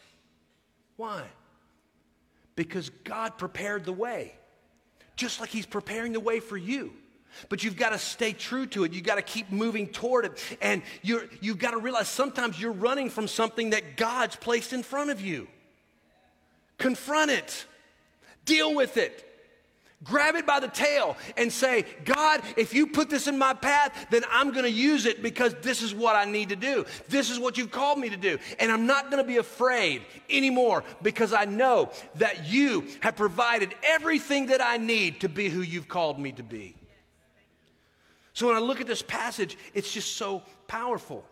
[0.95, 1.23] Why?
[2.55, 4.33] Because God prepared the way,
[5.15, 6.93] just like He's preparing the way for you.
[7.49, 8.93] But you've got to stay true to it.
[8.93, 10.57] You've got to keep moving toward it.
[10.61, 14.81] And you're, you've got to realize sometimes you're running from something that God's placed in
[14.81, 15.47] front of you.
[16.77, 17.65] Confront it,
[18.45, 19.23] deal with it.
[20.03, 24.07] Grab it by the tail and say, God, if you put this in my path,
[24.11, 26.85] then I'm going to use it because this is what I need to do.
[27.09, 28.37] This is what you've called me to do.
[28.59, 33.73] And I'm not going to be afraid anymore because I know that you have provided
[33.83, 36.75] everything that I need to be who you've called me to be.
[38.33, 41.25] So when I look at this passage, it's just so powerful.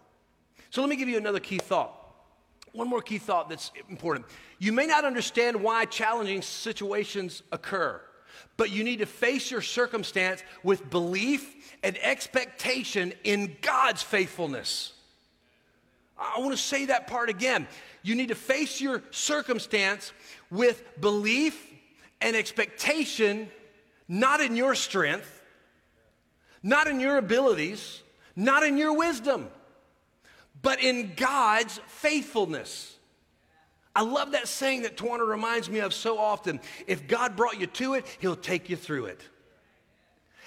[0.72, 2.05] So let me give you another key thought.
[2.76, 4.26] One more key thought that's important.
[4.60, 8.02] You may not understand why challenging situations occur,
[8.58, 14.92] but you need to face your circumstance with belief and expectation in God's faithfulness.
[16.18, 17.68] I want to say that part again.
[18.04, 20.12] You need to face your circumstance
[20.50, 21.72] with belief
[22.22, 23.50] and expectation,
[24.08, 25.42] not in your strength,
[26.62, 28.02] not in your abilities,
[28.36, 29.48] not in your wisdom,
[30.66, 32.98] but in God's faithfulness.
[33.96, 36.60] I love that saying that Tawana reminds me of so often.
[36.88, 39.22] If God brought you to it, He'll take you through it.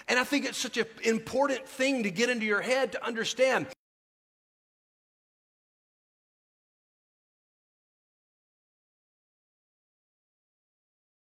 [0.08, 3.68] And I think it's such an important thing to get into your head to understand.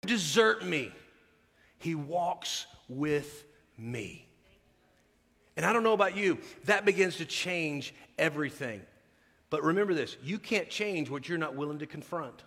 [0.06, 0.94] Desert me.
[1.80, 3.44] He walks with
[3.78, 4.30] me.
[5.58, 8.82] And I don't know about you, that begins to change everything.
[9.50, 12.44] But remember this you can't change what you're not willing to confront.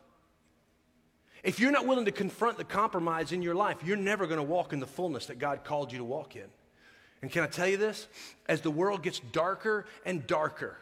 [1.42, 4.44] If you're not willing to confront the compromise in your life, you're never going to
[4.44, 6.48] walk in the fullness that God called you to walk in.
[7.22, 8.08] And can I tell you this?
[8.46, 10.76] As the world gets darker and darker,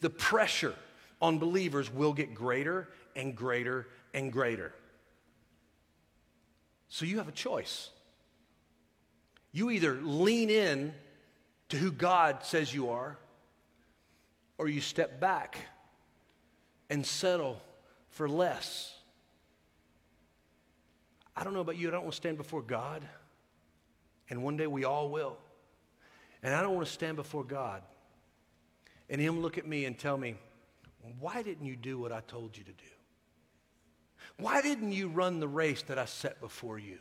[0.00, 0.74] the pressure
[1.20, 4.72] on believers will get greater and greater and greater.
[6.88, 7.90] So you have a choice.
[9.52, 10.94] You either lean in
[11.68, 13.18] to who God says you are,
[14.58, 15.58] or you step back
[16.88, 17.60] and settle
[18.08, 18.94] for less.
[21.36, 23.06] I don't know about you, I don't want to stand before God,
[24.30, 25.36] and one day we all will.
[26.42, 27.82] And I don't want to stand before God
[29.08, 30.36] and Him look at me and tell me,
[31.20, 32.84] why didn't you do what I told you to do?
[34.38, 36.98] Why didn't you run the race that I set before you?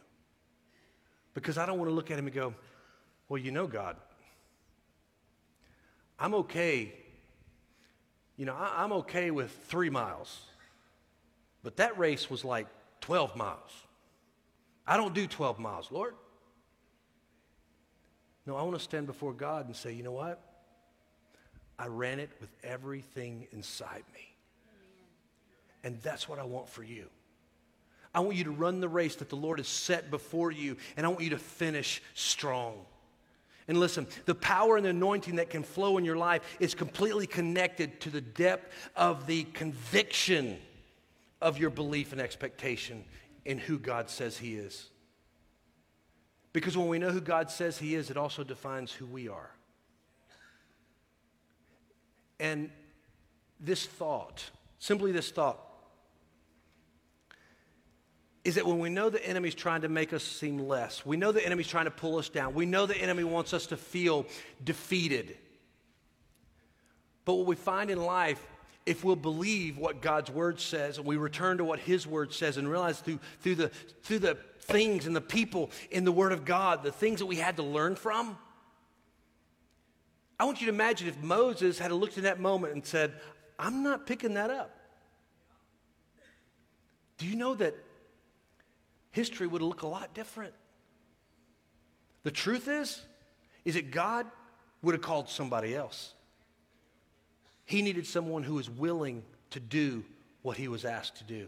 [1.34, 2.54] Because I don't want to look at Him and go,
[3.28, 3.98] well, you know, God,
[6.20, 6.94] I'm okay.
[8.38, 10.42] You know, I, am okay with three miles,
[11.64, 12.68] but that race was like
[13.02, 13.72] 12 miles.
[14.88, 16.16] I don't do 12 miles, Lord.
[18.46, 20.42] No, I want to stand before God and say, you know what?
[21.80, 24.36] I ran it with everything inside me.
[25.84, 27.06] And that's what I want for you.
[28.14, 31.06] I want you to run the race that the Lord has set before you, and
[31.06, 32.86] I want you to finish strong.
[33.68, 37.26] And listen, the power and the anointing that can flow in your life is completely
[37.26, 40.58] connected to the depth of the conviction
[41.42, 43.04] of your belief and expectation
[43.44, 44.90] in who God says He is.
[46.54, 49.50] Because when we know who God says He is, it also defines who we are.
[52.40, 52.70] And
[53.60, 54.44] this thought,
[54.80, 55.60] simply this thought,
[58.46, 61.32] is that when we know the enemy's trying to make us seem less, we know
[61.32, 64.26] the enemy's trying to pull us down, we know the enemy wants us to feel
[64.64, 65.36] defeated.
[67.26, 68.40] But what we find in life,
[68.86, 72.58] if we'll believe what God's word says and we return to what his word says
[72.58, 73.70] and realize through, through, the,
[74.04, 77.38] through the things and the people in the word of God, the things that we
[77.38, 78.38] had to learn from,
[80.40, 83.14] I want you to imagine if Moses had looked in that moment and said,
[83.58, 84.78] I'm not picking that up.
[87.18, 87.74] Do you know that
[89.16, 90.54] history would look a lot different?
[92.24, 93.02] The truth is,
[93.64, 94.28] is that God
[94.82, 96.14] would have called somebody else.
[97.64, 100.04] He needed someone who was willing to do
[100.42, 101.48] what he was asked to do.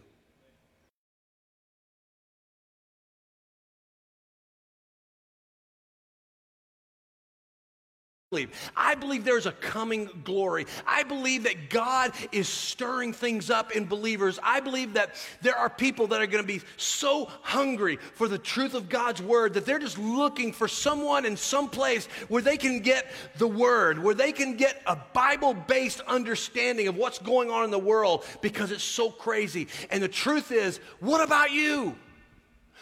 [8.76, 10.66] I believe there's a coming glory.
[10.86, 14.40] I believe that God is stirring things up in believers.
[14.44, 18.38] I believe that there are people that are going to be so hungry for the
[18.38, 22.58] truth of God's word that they're just looking for someone in some place where they
[22.58, 23.08] can get
[23.38, 27.72] the word, where they can get a Bible based understanding of what's going on in
[27.72, 29.68] the world because it's so crazy.
[29.90, 31.96] And the truth is, what about you?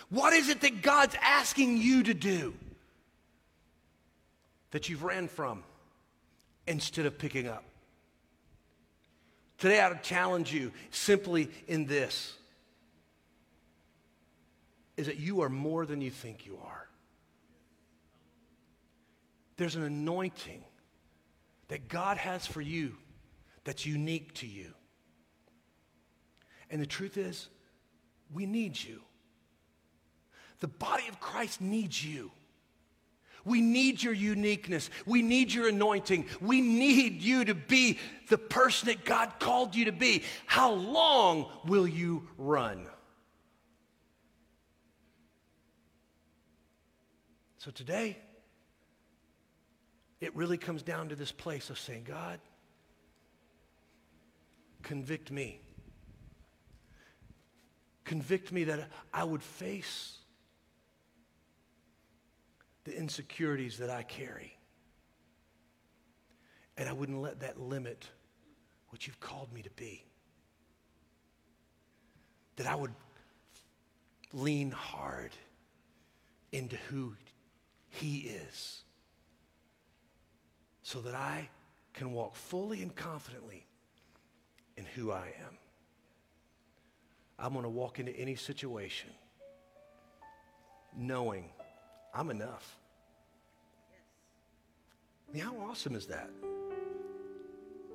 [0.10, 2.54] What is it that God's asking you to do?
[4.76, 5.64] That you've ran from
[6.68, 7.64] instead of picking up.
[9.58, 12.34] Today, I would challenge you simply in this
[14.98, 16.90] is that you are more than you think you are.
[19.56, 20.62] There's an anointing
[21.70, 22.98] that God has for you
[23.64, 24.74] that's unique to you.
[26.70, 27.48] And the truth is,
[28.34, 29.00] we need you.
[30.60, 32.30] The body of Christ needs you.
[33.46, 34.90] We need your uniqueness.
[35.06, 36.26] We need your anointing.
[36.42, 40.24] We need you to be the person that God called you to be.
[40.48, 42.88] How long will you run?
[47.60, 48.18] So today,
[50.22, 52.40] it really comes down to this place of saying, God,
[54.82, 55.62] convict me.
[58.04, 60.18] Convict me that I would face
[62.86, 64.58] the insecurities that I carry.
[66.78, 68.08] And I wouldn't let that limit
[68.90, 70.06] what you've called me to be.
[72.56, 72.94] That I would
[74.32, 75.32] lean hard
[76.52, 77.16] into who
[77.90, 78.84] He is
[80.84, 81.50] so that I
[81.94, 83.66] can walk fully and confidently
[84.78, 85.58] in who I am.
[87.40, 89.10] I'm going to walk into any situation
[90.96, 91.50] knowing
[92.16, 92.80] I'm enough.
[95.30, 96.30] I mean, how awesome is that?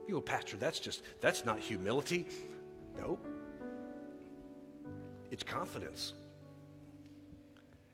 [0.06, 2.26] You go, Pastor, that's just, that's not humility.
[2.98, 3.18] No.
[5.30, 6.12] It's confidence.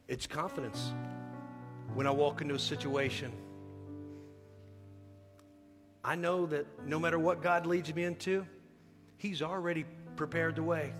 [0.09, 0.93] It's confidence.
[1.95, 3.31] When I walk into a situation,
[6.03, 8.47] I know that no matter what God leads me into,
[9.19, 9.85] He's already
[10.17, 10.93] prepared the way.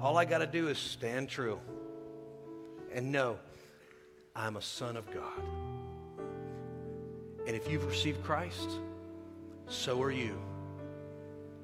[0.00, 1.58] All I got to do is stand true
[2.92, 3.38] and know
[4.34, 5.42] I'm a son of God.
[7.46, 8.70] And if you've received Christ,
[9.66, 10.38] so are you,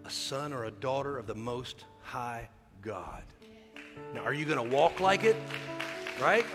[0.05, 2.49] a son or a daughter of the Most High
[2.81, 3.25] God.
[4.15, 5.37] Now, are you going to walk like it?
[6.21, 6.47] Right?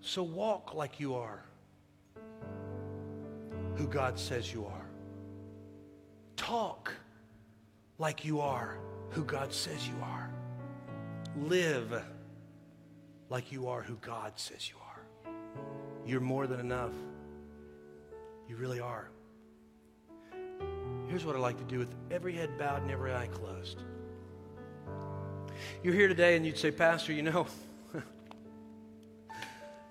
[0.00, 1.44] So walk like you are
[3.74, 4.86] who God says you are.
[6.36, 6.92] Talk
[7.98, 8.78] like you are
[9.10, 10.30] who God says you are.
[11.36, 12.02] Live
[13.28, 15.32] like you are who God says you are.
[16.06, 16.92] You're more than enough.
[18.48, 19.08] You really are.
[21.08, 23.82] Here's what I like to do with every head bowed and every eye closed.
[25.82, 27.46] You're here today and you'd say, Pastor, you know,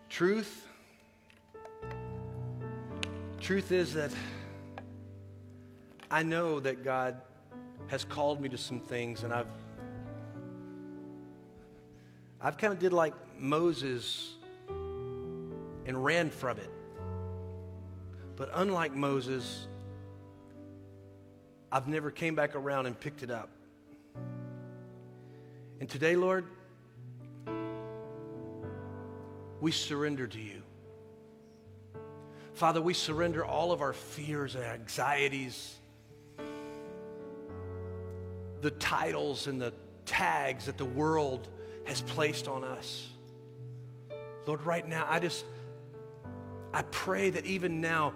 [0.09, 0.67] truth,
[3.39, 4.11] truth is that
[6.09, 7.21] I know that God
[7.87, 9.47] has called me to some things and I've
[12.45, 14.33] I've kind of did like Moses
[14.67, 16.69] and ran from it.
[18.35, 19.65] But unlike Moses,
[21.71, 23.49] I've never came back around and picked it up.
[25.79, 26.45] And today, Lord,
[29.61, 30.61] we surrender to you.
[32.55, 35.75] Father, we surrender all of our fears and anxieties,
[38.59, 39.73] the titles and the
[40.05, 41.47] tags that the world
[41.85, 43.07] has placed on us.
[44.45, 45.45] Lord, right now, I just,
[46.73, 48.13] I pray that even now,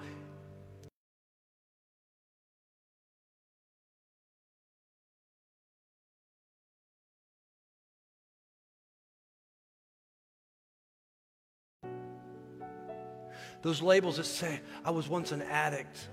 [13.61, 16.09] those labels that say, I was once an addict,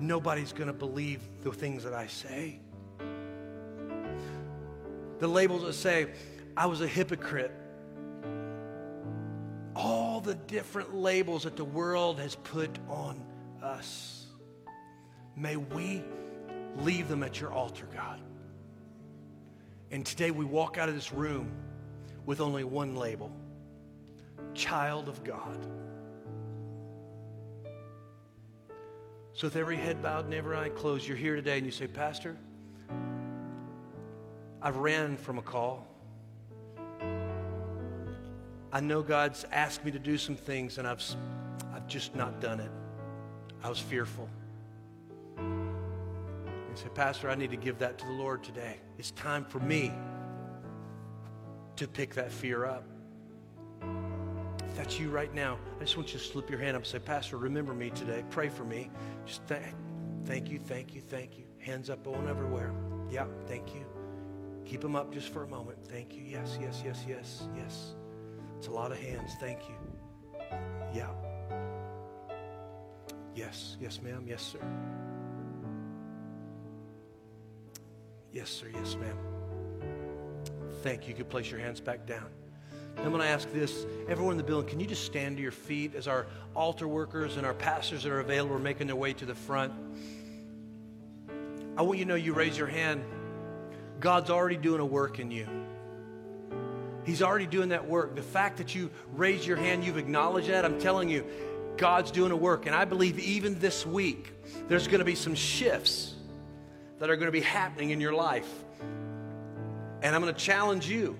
[0.00, 2.60] nobody's going to believe the things that I say.
[5.18, 6.08] The labels that say,
[6.56, 7.52] I was a hypocrite.
[9.74, 13.22] All the different labels that the world has put on
[13.62, 14.26] us.
[15.36, 16.02] May we
[16.78, 18.20] leave them at your altar, God.
[19.90, 21.52] And today we walk out of this room
[22.24, 23.30] with only one label
[24.54, 25.66] child of God.
[29.34, 31.86] So, with every head bowed and every eye closed, you're here today and you say,
[31.86, 32.38] Pastor,
[34.62, 35.86] I've ran from a call.
[38.76, 41.02] I know God's asked me to do some things and I've,
[41.74, 42.70] I've just not done it.
[43.64, 44.28] I was fearful.
[45.38, 48.76] You say, Pastor, I need to give that to the Lord today.
[48.98, 49.94] It's time for me
[51.76, 52.84] to pick that fear up.
[54.68, 56.86] If that's you right now, I just want you to slip your hand up and
[56.86, 58.24] say, Pastor, remember me today.
[58.28, 58.90] Pray for me.
[59.24, 59.62] Just th-
[60.26, 61.44] thank you, thank you, thank you.
[61.60, 62.74] Hands up on everywhere.
[63.10, 63.86] Yeah, thank you.
[64.66, 65.78] Keep them up just for a moment.
[65.88, 66.24] Thank you.
[66.24, 67.94] Yes, yes, yes, yes, yes.
[68.56, 69.32] It's a lot of hands.
[69.40, 69.74] Thank you.
[70.94, 71.08] Yeah.
[73.34, 74.24] Yes, yes, ma'am.
[74.26, 74.58] Yes, sir.
[78.32, 78.66] Yes, sir.
[78.72, 79.18] Yes, ma'am.
[80.82, 81.08] Thank you.
[81.08, 82.28] You can place your hands back down.
[82.98, 83.84] I'm going to ask this.
[84.08, 87.36] Everyone in the building, can you just stand to your feet as our altar workers
[87.36, 89.72] and our pastors that are available are making their way to the front?
[91.76, 93.04] I want you to know you raise your hand.
[94.00, 95.46] God's already doing a work in you.
[97.06, 98.16] He's already doing that work.
[98.16, 101.24] The fact that you raise your hand, you've acknowledged that, I'm telling you,
[101.76, 102.66] God's doing a work.
[102.66, 104.32] And I believe even this week,
[104.66, 106.14] there's going to be some shifts
[106.98, 108.52] that are going to be happening in your life.
[110.02, 111.16] And I'm going to challenge you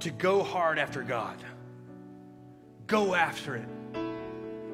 [0.00, 1.36] to go hard after God.
[2.88, 3.68] Go after it.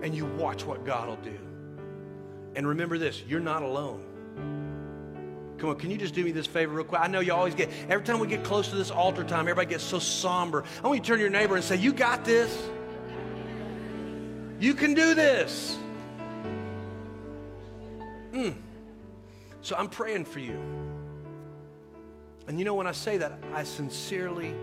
[0.02, 1.38] And you watch what God will do.
[2.56, 4.09] And remember this you're not alone.
[5.60, 7.02] Come on, can you just do me this favor real quick?
[7.02, 9.68] I know you always get, every time we get close to this altar time, everybody
[9.68, 10.64] gets so somber.
[10.82, 12.70] I want you to turn to your neighbor and say, You got this.
[14.58, 15.76] You can do this.
[18.32, 18.54] Mm.
[19.60, 20.58] So I'm praying for you.
[22.48, 24.54] And you know, when I say that, I sincerely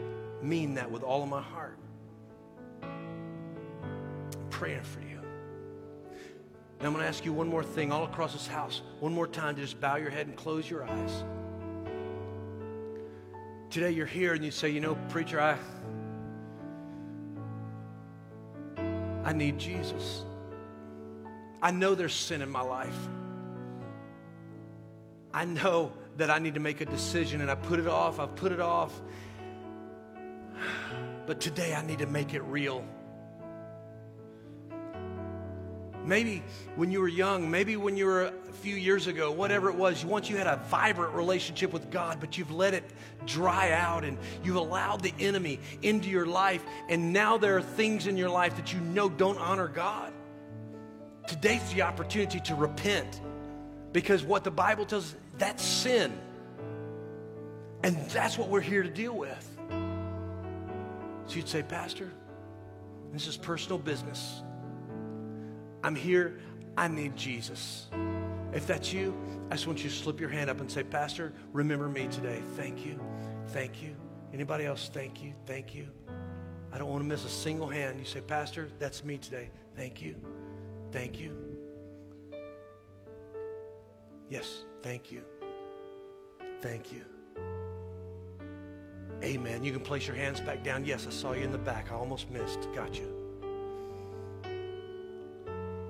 [0.41, 1.77] mean that with all of my heart.
[2.81, 5.06] I'm praying for you.
[6.79, 9.27] And I'm going to ask you one more thing all across this house, one more
[9.27, 11.23] time to just bow your head and close your eyes.
[13.69, 15.57] Today you're here and you say, you know, preacher, I,
[19.23, 20.23] I need Jesus.
[21.61, 22.95] I know there's sin in my life.
[25.33, 28.19] I know that I need to make a decision and I put it off.
[28.19, 28.93] I've put it off.
[31.25, 32.85] But today I need to make it real.
[36.07, 36.41] Maybe
[36.77, 40.05] when you were young, maybe when you were a few years ago, whatever it was,
[40.05, 42.85] once you had a vibrant relationship with God, but you've let it
[43.25, 48.07] dry out and you've allowed the enemy into your life, and now there are things
[48.07, 50.13] in your life that you know don't honor God.
[51.27, 53.19] Today's the opportunity to repent
[53.91, 56.17] because what the Bible tells us, that's sin.
[57.83, 59.57] And that's what we're here to deal with.
[61.25, 62.09] So you'd say, Pastor,
[63.11, 64.41] this is personal business.
[65.87, 66.37] I'm here.
[66.75, 67.87] I need Jesus.
[68.51, 69.15] If that's you,
[69.49, 72.41] I just want you to slip your hand up and say, Pastor, remember me today.
[72.57, 72.99] Thank you.
[73.47, 73.95] Thank you.
[74.33, 74.89] Anybody else?
[74.93, 75.33] Thank you.
[75.45, 75.87] Thank you.
[76.73, 78.01] I don't want to miss a single hand.
[78.01, 79.49] You say, Pastor, that's me today.
[79.77, 80.17] Thank you.
[80.91, 81.31] Thank you.
[84.29, 85.21] Yes, thank you.
[86.59, 87.05] Thank you.
[89.23, 89.63] Amen.
[89.63, 90.83] You can place your hands back down.
[90.83, 91.93] Yes, I saw you in the back.
[91.93, 92.67] I almost missed.
[92.75, 93.16] Got you.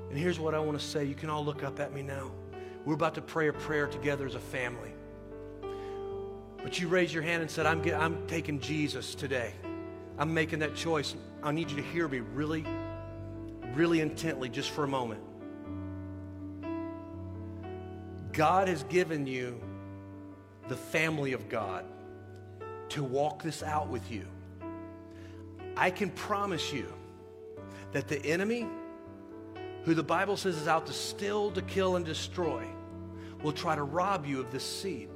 [0.10, 1.03] And here's what I want to say.
[1.05, 2.32] You can all look up at me now.
[2.86, 4.93] We're about to pray a prayer together as a family.
[6.64, 9.53] But you raised your hand and said, I'm, get, I'm taking Jesus today.
[10.18, 11.16] I'm making that choice.
[11.43, 12.66] I need you to hear me really,
[13.74, 15.22] really intently just for a moment.
[18.34, 19.60] God has given you
[20.68, 21.86] the family of God
[22.89, 24.26] to walk this out with you.
[25.76, 26.91] I can promise you
[27.91, 28.68] that the enemy,
[29.88, 32.67] who the Bible says is out to steal, to kill, and destroy,
[33.41, 35.07] will try to rob you of this seed.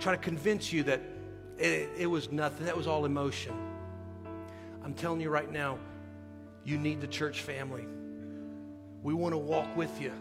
[0.00, 1.02] Try to convince you that
[1.58, 3.54] it, it was nothing, that was all emotion.
[4.82, 5.78] I'm telling you right now,
[6.64, 7.84] you need the church family.
[9.02, 10.12] We want to walk with you.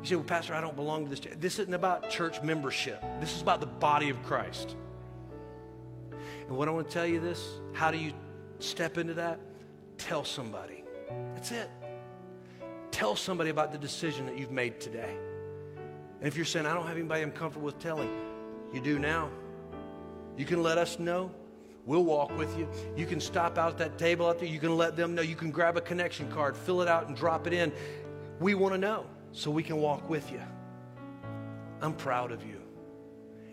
[0.00, 1.34] You say, well, Pastor, I don't belong to this church.
[1.40, 3.02] This isn't about church membership.
[3.18, 4.76] This is about the body of Christ.
[6.46, 8.12] And what I want to tell you this, how do you
[8.60, 9.40] step into that?
[9.98, 10.84] Tell somebody.
[11.34, 11.68] That's it.
[12.98, 15.14] Tell somebody about the decision that you've made today.
[16.18, 18.10] And if you're saying, I don't have anybody I'm comfortable with telling,
[18.74, 19.30] you do now.
[20.36, 21.30] You can let us know.
[21.86, 22.68] We'll walk with you.
[22.96, 24.48] You can stop out at that table out there.
[24.48, 25.22] You can let them know.
[25.22, 27.70] You can grab a connection card, fill it out, and drop it in.
[28.40, 30.42] We want to know so we can walk with you.
[31.80, 32.60] I'm proud of you.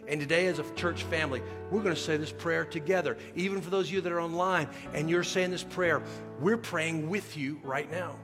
[0.07, 3.15] And today, as a church family, we're going to say this prayer together.
[3.35, 6.01] Even for those of you that are online and you're saying this prayer,
[6.39, 8.17] we're praying with you right now.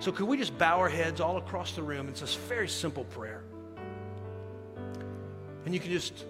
[0.00, 2.08] So, could we just bow our heads all across the room?
[2.08, 3.42] It's a very simple prayer.
[5.64, 6.24] And you can just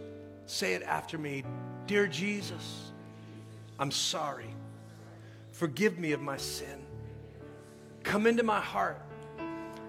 [0.47, 1.45] say it after me
[1.87, 2.93] Dear Jesus,
[3.79, 4.55] I'm sorry.
[5.53, 6.85] Forgive me of my sin.
[8.03, 9.01] Come into my heart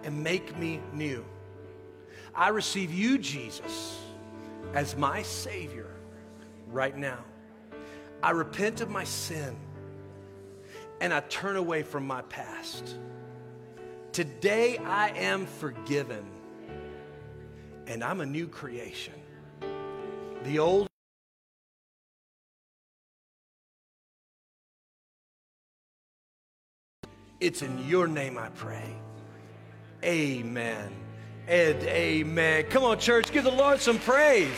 [0.03, 1.25] and make me new.
[2.33, 3.99] I receive you, Jesus,
[4.73, 5.91] as my Savior
[6.67, 7.19] right now.
[8.23, 9.55] I repent of my sin
[11.01, 12.95] and I turn away from my past.
[14.11, 16.25] Today I am forgiven
[17.85, 19.13] and I'm a new creation.
[20.43, 20.87] The old
[27.39, 28.95] It's in your name I pray.
[30.03, 30.91] Amen
[31.47, 32.65] and amen.
[32.69, 34.57] Come on, church, give the Lord some praise.